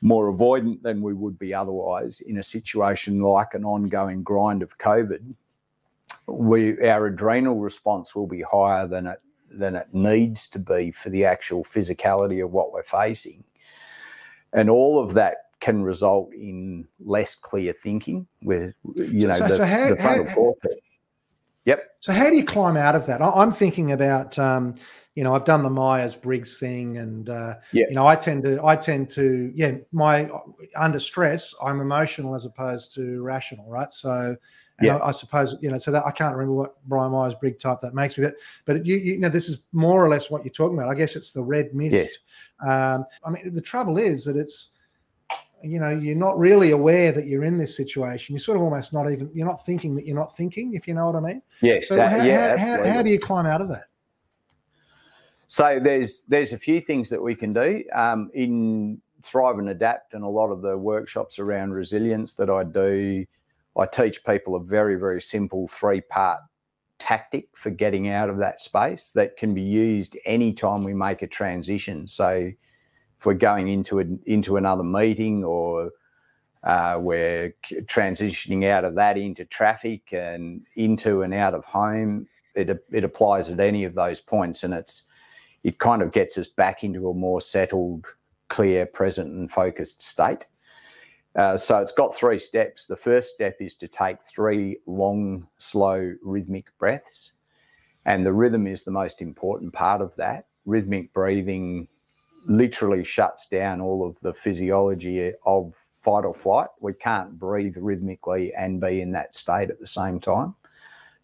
[0.01, 4.79] more avoidant than we would be otherwise in a situation like an ongoing grind of
[4.79, 5.35] COVID.
[6.31, 11.11] We our adrenal response will be higher than it than it needs to be for
[11.11, 13.43] the actual physicality of what we're facing
[14.53, 19.57] and all of that can result in less clear thinking with you know so, the,
[19.57, 20.75] so how, the frontal how, cortex.
[21.67, 21.91] Yep.
[22.01, 23.21] So how do you climb out of that?
[23.21, 24.75] I'm thinking about um,
[25.15, 27.85] you know I've done the Myers Briggs thing, and uh, yeah.
[27.89, 30.31] you know I tend to I tend to yeah my
[30.77, 33.93] under stress I'm emotional as opposed to rational, right?
[33.93, 34.37] So.
[34.81, 34.97] Yeah.
[34.97, 37.81] I, I, suppose you know, so that I can't remember what Brian Myers Briggs type
[37.83, 40.53] that makes me, but but you, you know, this is more or less what you're
[40.53, 40.91] talking about.
[40.91, 42.21] I guess it's the red mist.
[42.67, 44.69] Um, I mean, the trouble is that it's,
[45.63, 48.35] you know, you're not really aware that you're in this situation.
[48.35, 50.95] You're sort of almost not even, you're not thinking that you're not thinking, if you
[50.95, 51.43] know what I mean.
[51.61, 51.89] Yes.
[51.89, 53.85] So how, yeah, how, how, how, do you climb out of that?
[55.47, 60.15] So there's there's a few things that we can do um, in Thrive and Adapt,
[60.15, 63.27] and a lot of the workshops around resilience that I do.
[63.79, 66.41] I teach people a very very simple three part
[67.01, 71.27] tactic for getting out of that space that can be used anytime we make a
[71.27, 72.07] transition.
[72.07, 72.53] So
[73.19, 75.91] if we're going into a, into another meeting or
[76.63, 82.85] uh, we're transitioning out of that into traffic and into and out of home, it,
[82.93, 85.05] it applies at any of those points and it's
[85.63, 88.07] it kind of gets us back into a more settled,
[88.49, 90.47] clear, present and focused state.
[91.37, 92.87] Uh, so it's got three steps.
[92.87, 97.33] The first step is to take three long, slow, rhythmic breaths.
[98.07, 100.47] And the rhythm is the most important part of that.
[100.65, 101.87] Rhythmic breathing
[102.47, 106.69] literally shuts down all of the physiology of fight or flight.
[106.81, 110.55] We can't breathe rhythmically and be in that state at the same time.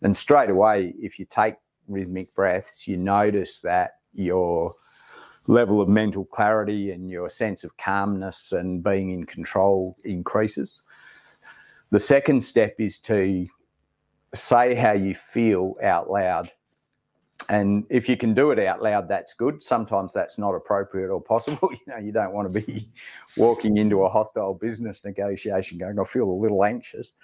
[0.03, 1.57] And straight away, if you take
[1.88, 4.75] rhythmic breaths, you notice that your
[5.47, 10.83] level of mental clarity and your sense of calmness and being in control increases.
[11.91, 13.47] The second step is to
[14.35, 16.51] say how you feel out loud.
[17.49, 19.63] And if you can do it out loud, that's good.
[19.63, 21.71] Sometimes that's not appropriate or possible.
[21.73, 22.91] You know, you don't want to be
[23.37, 27.13] walking into a hostile business negotiation going, I feel a little anxious.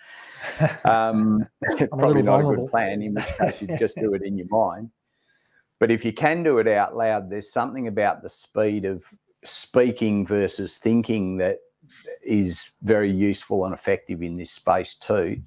[0.85, 1.47] Um,
[1.91, 2.53] probably not vulnerable.
[2.53, 4.91] a good plan, in which case you just do it in your mind.
[5.83, 9.03] But if you can do it out loud, there's something about the speed of
[9.43, 11.59] speaking versus thinking that
[12.23, 15.43] is very useful and effective in this space too.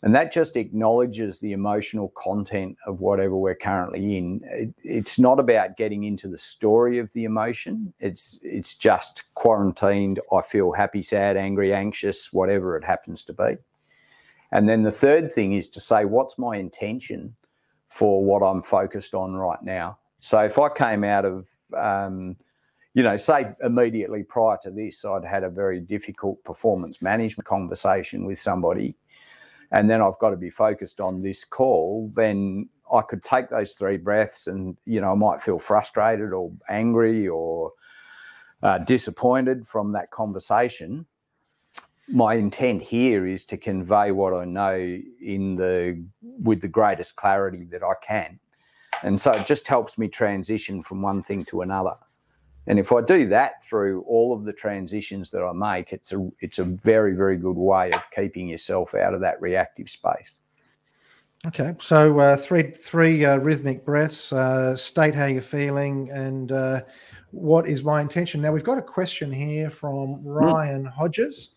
[0.00, 4.40] And that just acknowledges the emotional content of whatever we're currently in.
[4.44, 7.92] It, it's not about getting into the story of the emotion.
[8.00, 10.18] It's it's just quarantined.
[10.32, 13.58] I feel happy, sad, angry, anxious, whatever it happens to be.
[14.50, 17.36] And then the third thing is to say, what's my intention
[17.92, 19.98] for what I'm focused on right now.
[20.20, 22.36] So if I came out of, um,
[22.94, 28.24] you know, say immediately prior to this, I'd had a very difficult performance management conversation
[28.24, 28.94] with somebody,
[29.72, 33.72] and then I've got to be focused on this call, then I could take those
[33.74, 37.72] three breaths and, you know, I might feel frustrated or angry or
[38.62, 41.04] uh, disappointed from that conversation
[42.12, 46.04] my intent here is to convey what I know in the
[46.42, 48.38] with the greatest clarity that I can.
[49.02, 51.94] And so it just helps me transition from one thing to another.
[52.66, 56.30] And if I do that through all of the transitions that I make, it's a
[56.40, 60.36] it's a very very good way of keeping yourself out of that reactive space.
[61.46, 64.32] Okay, so uh, three three uh, rhythmic breaths.
[64.32, 66.82] Uh, state how you're feeling and uh,
[67.30, 68.42] what is my intention.
[68.42, 70.28] Now we've got a question here from hmm.
[70.28, 70.84] Ryan.
[70.84, 71.50] Hodges.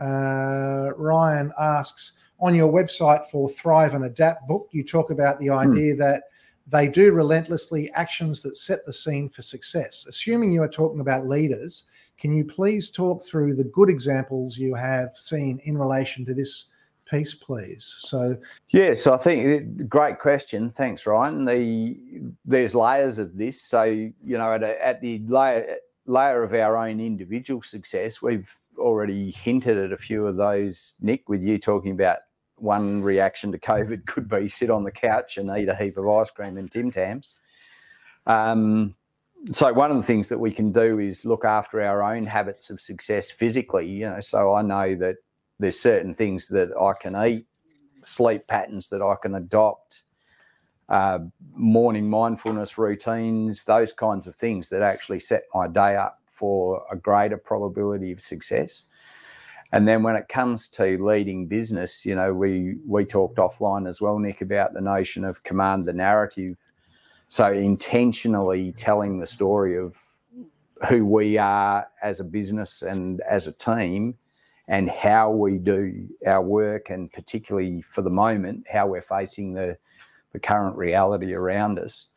[0.00, 5.48] Uh, Ryan asks on your website for Thrive and Adapt book, you talk about the
[5.48, 5.58] hmm.
[5.58, 5.98] idea mm.
[5.98, 6.22] that
[6.68, 10.06] they do relentlessly actions that set the scene for success.
[10.08, 11.84] Assuming you are talking about leaders,
[12.18, 16.66] can you please talk through the good examples you have seen in relation to this
[17.10, 17.96] piece, please?
[18.00, 18.36] So,
[18.68, 20.70] yeah, so I think great question.
[20.70, 21.44] Thanks, Ryan.
[21.44, 21.98] The
[22.44, 23.62] there's layers of this.
[23.62, 28.54] So you know, at, a, at the layer layer of our own individual success, we've
[28.78, 32.18] already hinted at a few of those, Nick, with you talking about
[32.56, 36.08] one reaction to COVID could be sit on the couch and eat a heap of
[36.08, 37.34] ice cream and Tim Tams.
[38.26, 38.94] Um,
[39.52, 42.68] so one of the things that we can do is look after our own habits
[42.70, 43.88] of success physically.
[43.88, 45.16] You know, so I know that
[45.58, 47.46] there's certain things that I can eat,
[48.04, 50.04] sleep patterns that I can adopt,
[50.88, 51.20] uh,
[51.54, 56.96] morning mindfulness routines, those kinds of things that actually set my day up for a
[56.96, 58.86] greater probability of success.
[59.72, 64.00] And then when it comes to leading business, you know, we we talked offline as
[64.00, 66.56] well, Nick, about the notion of command the narrative.
[67.28, 69.94] So intentionally telling the story of
[70.88, 74.16] who we are as a business and as a team
[74.66, 79.76] and how we do our work and particularly for the moment how we're facing the
[80.32, 82.09] the current reality around us.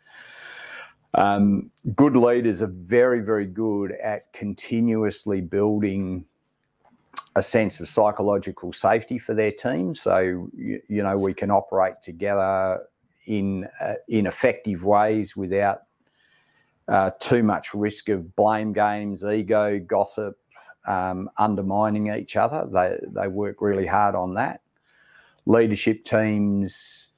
[1.16, 6.26] Um, good leaders are very, very good at continuously building
[7.36, 9.96] a sense of psychological safety for their team.
[9.96, 12.82] So you, you know we can operate together
[13.26, 15.84] in uh, in effective ways without
[16.88, 20.38] uh, too much risk of blame games, ego, gossip,
[20.88, 22.68] um, undermining each other.
[22.72, 24.62] They they work really hard on that.
[25.46, 27.10] Leadership teams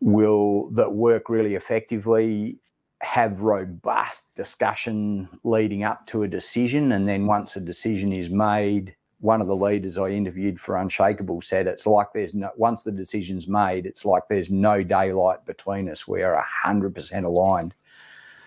[0.00, 2.58] will that work really effectively
[3.02, 6.92] have robust discussion leading up to a decision.
[6.92, 11.40] And then once a decision is made, one of the leaders I interviewed for Unshakable
[11.42, 15.88] said it's like there's no, once the decision's made, it's like there's no daylight between
[15.88, 16.06] us.
[16.06, 17.74] We are 100% aligned.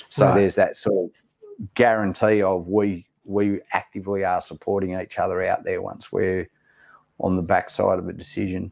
[0.10, 0.36] So right.
[0.36, 5.84] there's that sort of guarantee of we we actively are supporting each other out there
[5.84, 6.50] once we're
[7.20, 8.72] on the backside of a decision.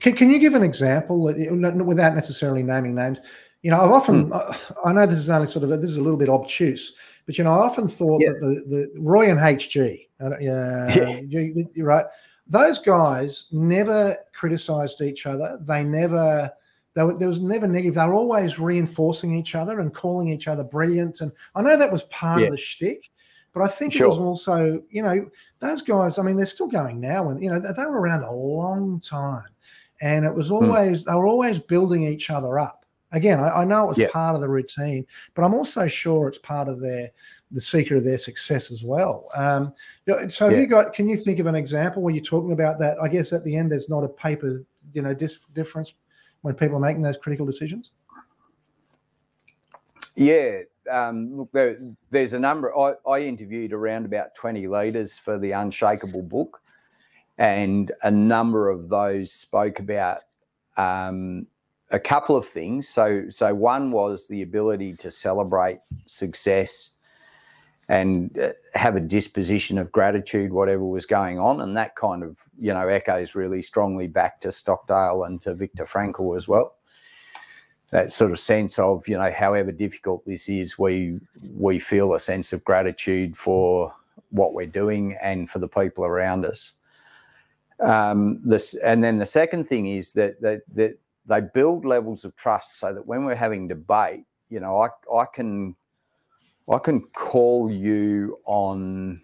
[0.00, 3.20] Can, can you give an example without necessarily naming names?
[3.64, 4.72] You know, I've often, hmm.
[4.84, 7.44] I know this is only sort of, this is a little bit obtuse, but you
[7.44, 8.32] know, I often thought yeah.
[8.32, 12.04] that the, the Roy and HG, uh, yeah, you, you're right.
[12.46, 15.58] Those guys never criticized each other.
[15.62, 16.52] They never,
[16.94, 17.94] there was never negative.
[17.94, 21.22] They were always reinforcing each other and calling each other brilliant.
[21.22, 22.48] And I know that was part yeah.
[22.48, 23.10] of the shtick,
[23.54, 24.04] but I think sure.
[24.04, 26.18] it was also, you know, those guys.
[26.18, 29.48] I mean, they're still going now, and you know, they were around a long time,
[30.02, 30.56] and it was hmm.
[30.56, 32.83] always they were always building each other up.
[33.14, 34.10] Again, I, I know it was yeah.
[34.12, 37.10] part of the routine, but I'm also sure it's part of their
[37.50, 39.28] the secret of their success as well.
[39.36, 39.72] Um,
[40.28, 40.58] so, have yeah.
[40.58, 40.92] you got?
[40.92, 42.96] Can you think of an example where you're talking about that?
[43.00, 45.94] I guess at the end, there's not a paper, you know, dis- difference
[46.42, 47.92] when people are making those critical decisions.
[50.16, 51.78] Yeah, um, look, there,
[52.10, 52.76] there's a number.
[52.76, 56.60] I, I, interviewed around about 20 leaders for the Unshakable book,
[57.38, 60.22] and a number of those spoke about
[60.76, 61.46] um,
[61.94, 62.88] a couple of things.
[62.88, 66.90] So, so one was the ability to celebrate success
[67.88, 72.36] and uh, have a disposition of gratitude, whatever was going on, and that kind of
[72.58, 76.74] you know echoes really strongly back to Stockdale and to Viktor Frankl as well.
[77.90, 82.20] That sort of sense of you know, however difficult this is, we we feel a
[82.20, 83.94] sense of gratitude for
[84.30, 86.72] what we're doing and for the people around us.
[87.80, 92.36] Um, this, and then the second thing is that that that they build levels of
[92.36, 95.74] trust so that when we're having debate, you know, I, I can
[96.70, 99.20] I can call you on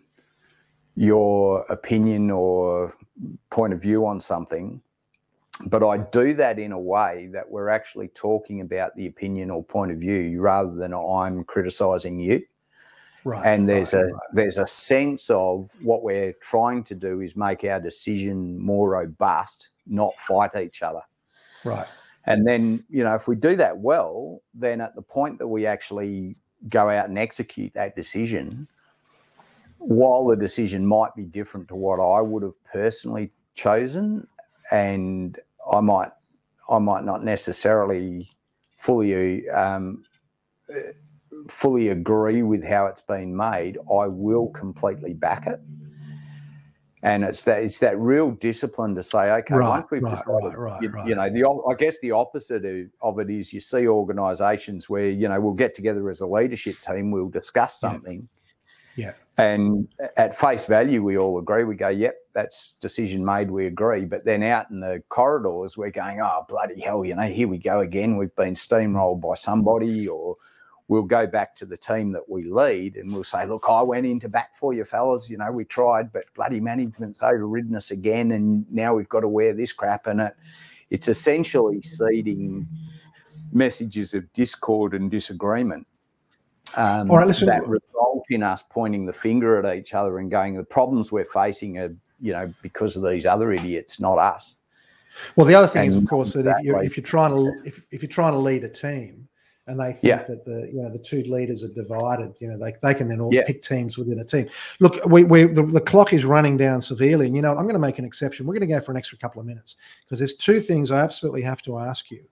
[0.95, 2.95] your opinion or
[3.49, 4.83] point of view on something,
[5.66, 9.64] but I do that in a way that we're actually talking about the opinion or
[9.64, 12.43] point of view rather than I'm criticizing you.
[13.25, 14.22] Right, and there's right, a right.
[14.33, 19.70] there's a sense of what we're trying to do is make our decision more robust,
[19.87, 21.03] not fight each other.
[21.65, 21.87] Right.
[22.27, 25.67] And then, you know, if we do that well, then at the point that we
[25.67, 26.37] actually
[26.69, 28.69] go out and execute that decision,
[29.79, 34.27] while the decision might be different to what I would have personally chosen,
[34.71, 35.39] and
[35.71, 36.11] I might,
[36.69, 38.31] I might not necessarily
[38.77, 40.05] fully um,
[41.49, 45.61] fully agree with how it's been made, I will completely back it.
[47.03, 50.55] And it's that it's that real discipline to say, okay, Right, once we've right, decided,
[50.59, 53.89] right, you, you know, the I guess the opposite of, of it is you see
[53.89, 57.91] organisations where you know we'll get together as a leadership team, we'll discuss Yeah.
[57.91, 58.29] something,
[58.97, 59.13] Yeah.
[59.39, 59.89] and
[60.19, 61.65] at face value we all agree.
[61.65, 63.51] We go, yep, that's decision made.
[63.51, 64.05] We agree.
[64.05, 67.57] But then out in the corridors, we're going, oh bloody hell, you know, here we
[67.57, 68.19] go again.
[68.19, 70.37] We've been steamrolled by somebody, or
[70.91, 74.07] we'll go back to the team that we lead and we'll say, look, I went
[74.07, 75.30] into bat for you fellas.
[75.30, 79.28] You know, we tried, but bloody management's overridden us again, and now we've got to
[79.28, 80.09] wear this crap.
[80.09, 80.36] And it,
[80.91, 82.66] it's essentially seeding
[83.53, 85.86] messages of discord and disagreement.
[86.74, 90.28] Um, All right, listen- that result in us pointing the finger at each other and
[90.28, 94.57] going, the problems we're facing are, you know, because of these other idiots, not us.
[95.36, 97.86] Well, the other thing is, of course, that if you're if you're trying to if,
[97.91, 99.28] if you're trying to lead a team,
[99.67, 100.25] and they think Yeah.
[100.29, 103.21] that the you know the two leaders are divided, you know they, they can then
[103.21, 103.45] all Yeah.
[103.47, 104.49] pick teams within a team.
[104.81, 107.75] Look, we, we the, the clock is running down severely, and you know I'm going
[107.75, 108.47] to make an exception.
[108.47, 111.01] We're going to go for an extra couple of minutes because there's two things I
[111.01, 112.25] absolutely have to ask you.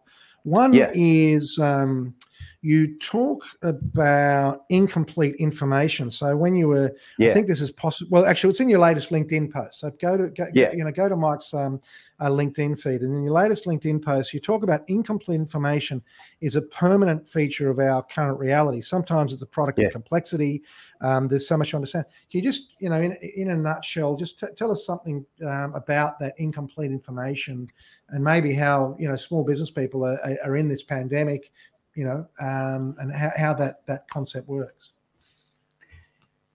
[0.44, 0.90] One Yeah.
[0.94, 2.14] is um,
[2.62, 6.10] you talk about incomplete information.
[6.10, 8.08] So when you were I think this is possible.
[8.10, 9.80] Well, actually, it's in your latest LinkedIn post.
[9.80, 10.72] So go to go, Yeah.
[10.72, 11.80] you know go to Mike's um,
[12.20, 16.02] uh, LinkedIn feed, and in your latest LinkedIn post, you talk about incomplete information
[16.40, 18.80] is a permanent feature of our current reality.
[18.80, 19.86] Sometimes it's a product Yeah.
[19.86, 20.62] of complexity.
[21.00, 22.06] Um, there's so much to understand.
[22.30, 25.74] Can you just you know in in a nutshell, just t- tell us something um,
[25.74, 27.68] about that incomplete information,
[28.10, 31.52] and maybe how you know small business people are, are- are in this pandemic.
[31.94, 34.90] You know, um, and how, how that that concept works.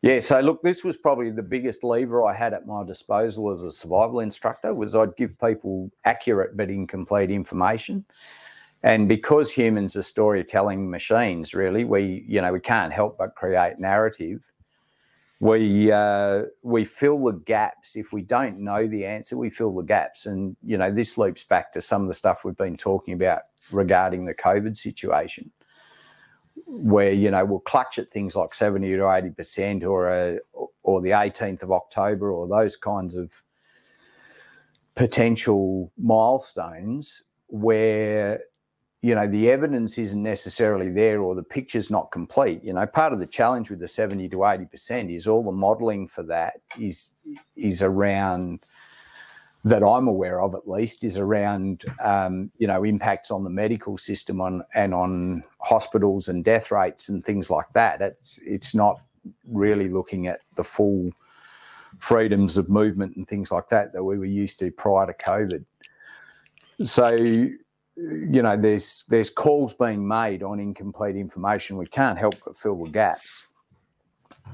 [0.04, 3.62] Yeah, so look, this was probably the biggest lever I had at my disposal as
[3.62, 8.04] a survival instructor was I'd give people accurate but incomplete information.
[8.84, 13.80] And because humans are storytelling machines, really, we you know we can't help but create
[13.80, 14.42] narrative.
[15.40, 19.38] We uh, we fill the gaps if we don't know the answer.
[19.38, 22.44] We fill the gaps, and you know this loops back to some of the stuff
[22.44, 25.50] we've been talking about regarding the COVID situation
[26.66, 30.40] where you know we'll clutch at things like 70 to 80 percent or a
[30.84, 33.32] or the 18th of october or those kinds of
[34.96, 38.42] potential milestones where
[39.02, 42.64] you know the evidence isn't necessarily there or the picture's not complete.
[42.64, 45.52] You know part of the challenge with the 70 to 80 percent is all the
[45.52, 47.14] modeling for that is
[47.56, 48.66] is around
[49.66, 53.98] that I'm aware of at least is around um, you know impacts on the medical
[53.98, 58.02] system on and on hospitals and death rates and things like that.
[58.02, 59.02] It's it's not
[59.48, 61.12] really looking at the full
[61.98, 65.64] freedoms of movement and things like that that we were used to prior to COVID.
[66.84, 71.78] So you know there's there's calls being made on incomplete information.
[71.78, 73.48] We can't help but fill the gaps.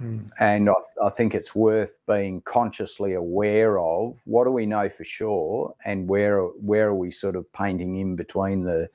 [0.02, 0.30] Mm.
[0.40, 0.74] And I,
[1.04, 6.08] I think it's worth being consciously aware of what do we know for sure, and
[6.08, 8.90] where where are we sort of painting in between the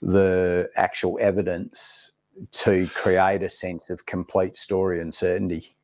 [0.00, 2.12] the actual evidence
[2.52, 5.74] to create a sense of complete story and certainty.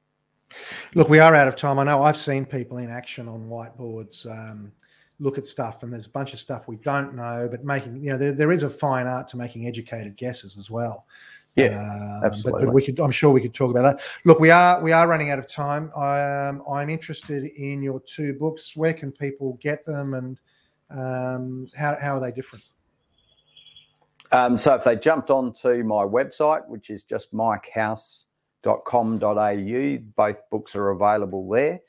[0.94, 1.80] Look, we are out of time.
[1.80, 4.70] I know I've seen people in action on whiteboards um,
[5.18, 8.10] look at stuff, and there's a bunch of stuff we don't know, but making, you
[8.10, 11.06] know, there, there is a fine art to making educated guesses as well.
[11.56, 12.64] Yeah, Um, But, absolutely.
[12.66, 14.02] but we could, I'm sure we could talk about that.
[14.24, 15.92] Look, we are we are running out of time.
[15.94, 18.72] Um, I'm interested in your two books.
[18.74, 20.38] Where can people get them, and
[20.90, 22.64] um, how how are they different?
[24.32, 30.90] Um, so if they jumped onto my website, which is just mikehouse.com.au, both books are
[30.90, 31.80] available there.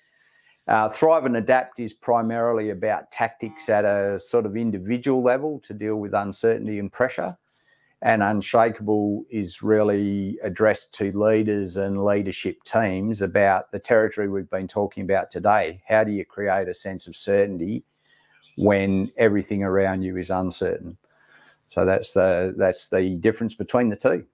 [0.68, 5.74] Uh, Thrive and Adapt is primarily about tactics at a sort of individual level to
[5.74, 7.36] deal with uncertainty and pressure.
[8.02, 14.68] And Unshakable is really addressed to leaders and leadership teams about the territory we've been
[14.68, 15.82] talking about today.
[15.88, 17.84] How do you create a sense of certainty
[18.58, 20.98] when everything around you is uncertain?
[21.70, 24.26] So that's the that's the difference between the two.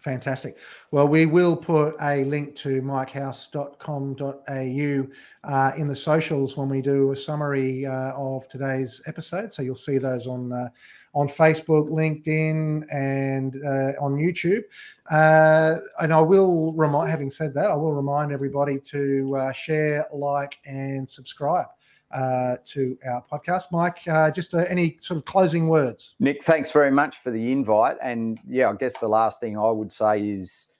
[0.00, 0.58] Fantastic.
[0.92, 7.10] Well, we will put a link to mikehouse.com.au uh, in the socials when we do
[7.10, 9.52] a summary uh, of today's episode.
[9.52, 10.68] So you'll see those on uh,
[11.16, 14.62] on Facebook, LinkedIn, and uh, on YouTube.
[15.10, 20.04] Uh, and I will remind, having said that, I will remind everybody to uh, share,
[20.12, 21.68] like, and subscribe
[22.12, 23.72] uh, to our podcast.
[23.72, 26.16] Mike, uh, just uh, any sort of closing words?
[26.20, 27.96] Nick, thanks very much for the invite.
[28.02, 30.72] And yeah, I guess the last thing I would say is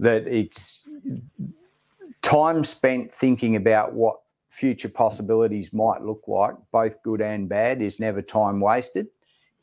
[0.00, 0.88] that it's
[2.22, 4.16] time spent thinking about what
[4.48, 9.06] future possibilities might look like, both good and bad, is never time wasted.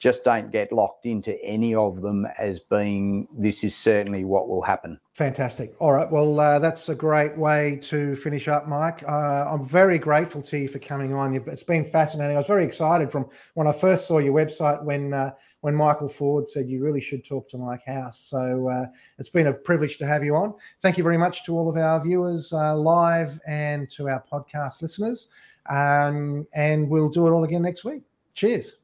[0.02, 4.64] Just don't get locked into any of them as being this is certainly what will
[4.64, 5.00] happen.
[5.14, 5.76] Fantastic.
[5.78, 6.12] All right.
[6.12, 9.04] Well, uh, that's a great way to finish up, Mike.
[9.08, 11.36] Uh, I'm very grateful to you for coming on.
[11.36, 12.36] It's been fascinating.
[12.36, 16.10] I was very excited from when I first saw your website when uh, when Michael
[16.10, 18.20] Ford said you really should talk to Mike House.
[18.20, 18.88] So uh,
[19.20, 20.56] it's been a privilege to have you on.
[20.82, 24.82] Thank you very much to all of our viewers uh, live and to our podcast
[24.82, 25.28] listeners.
[25.70, 28.02] Um, and we'll do it all again next week.
[28.34, 28.78] Cheers.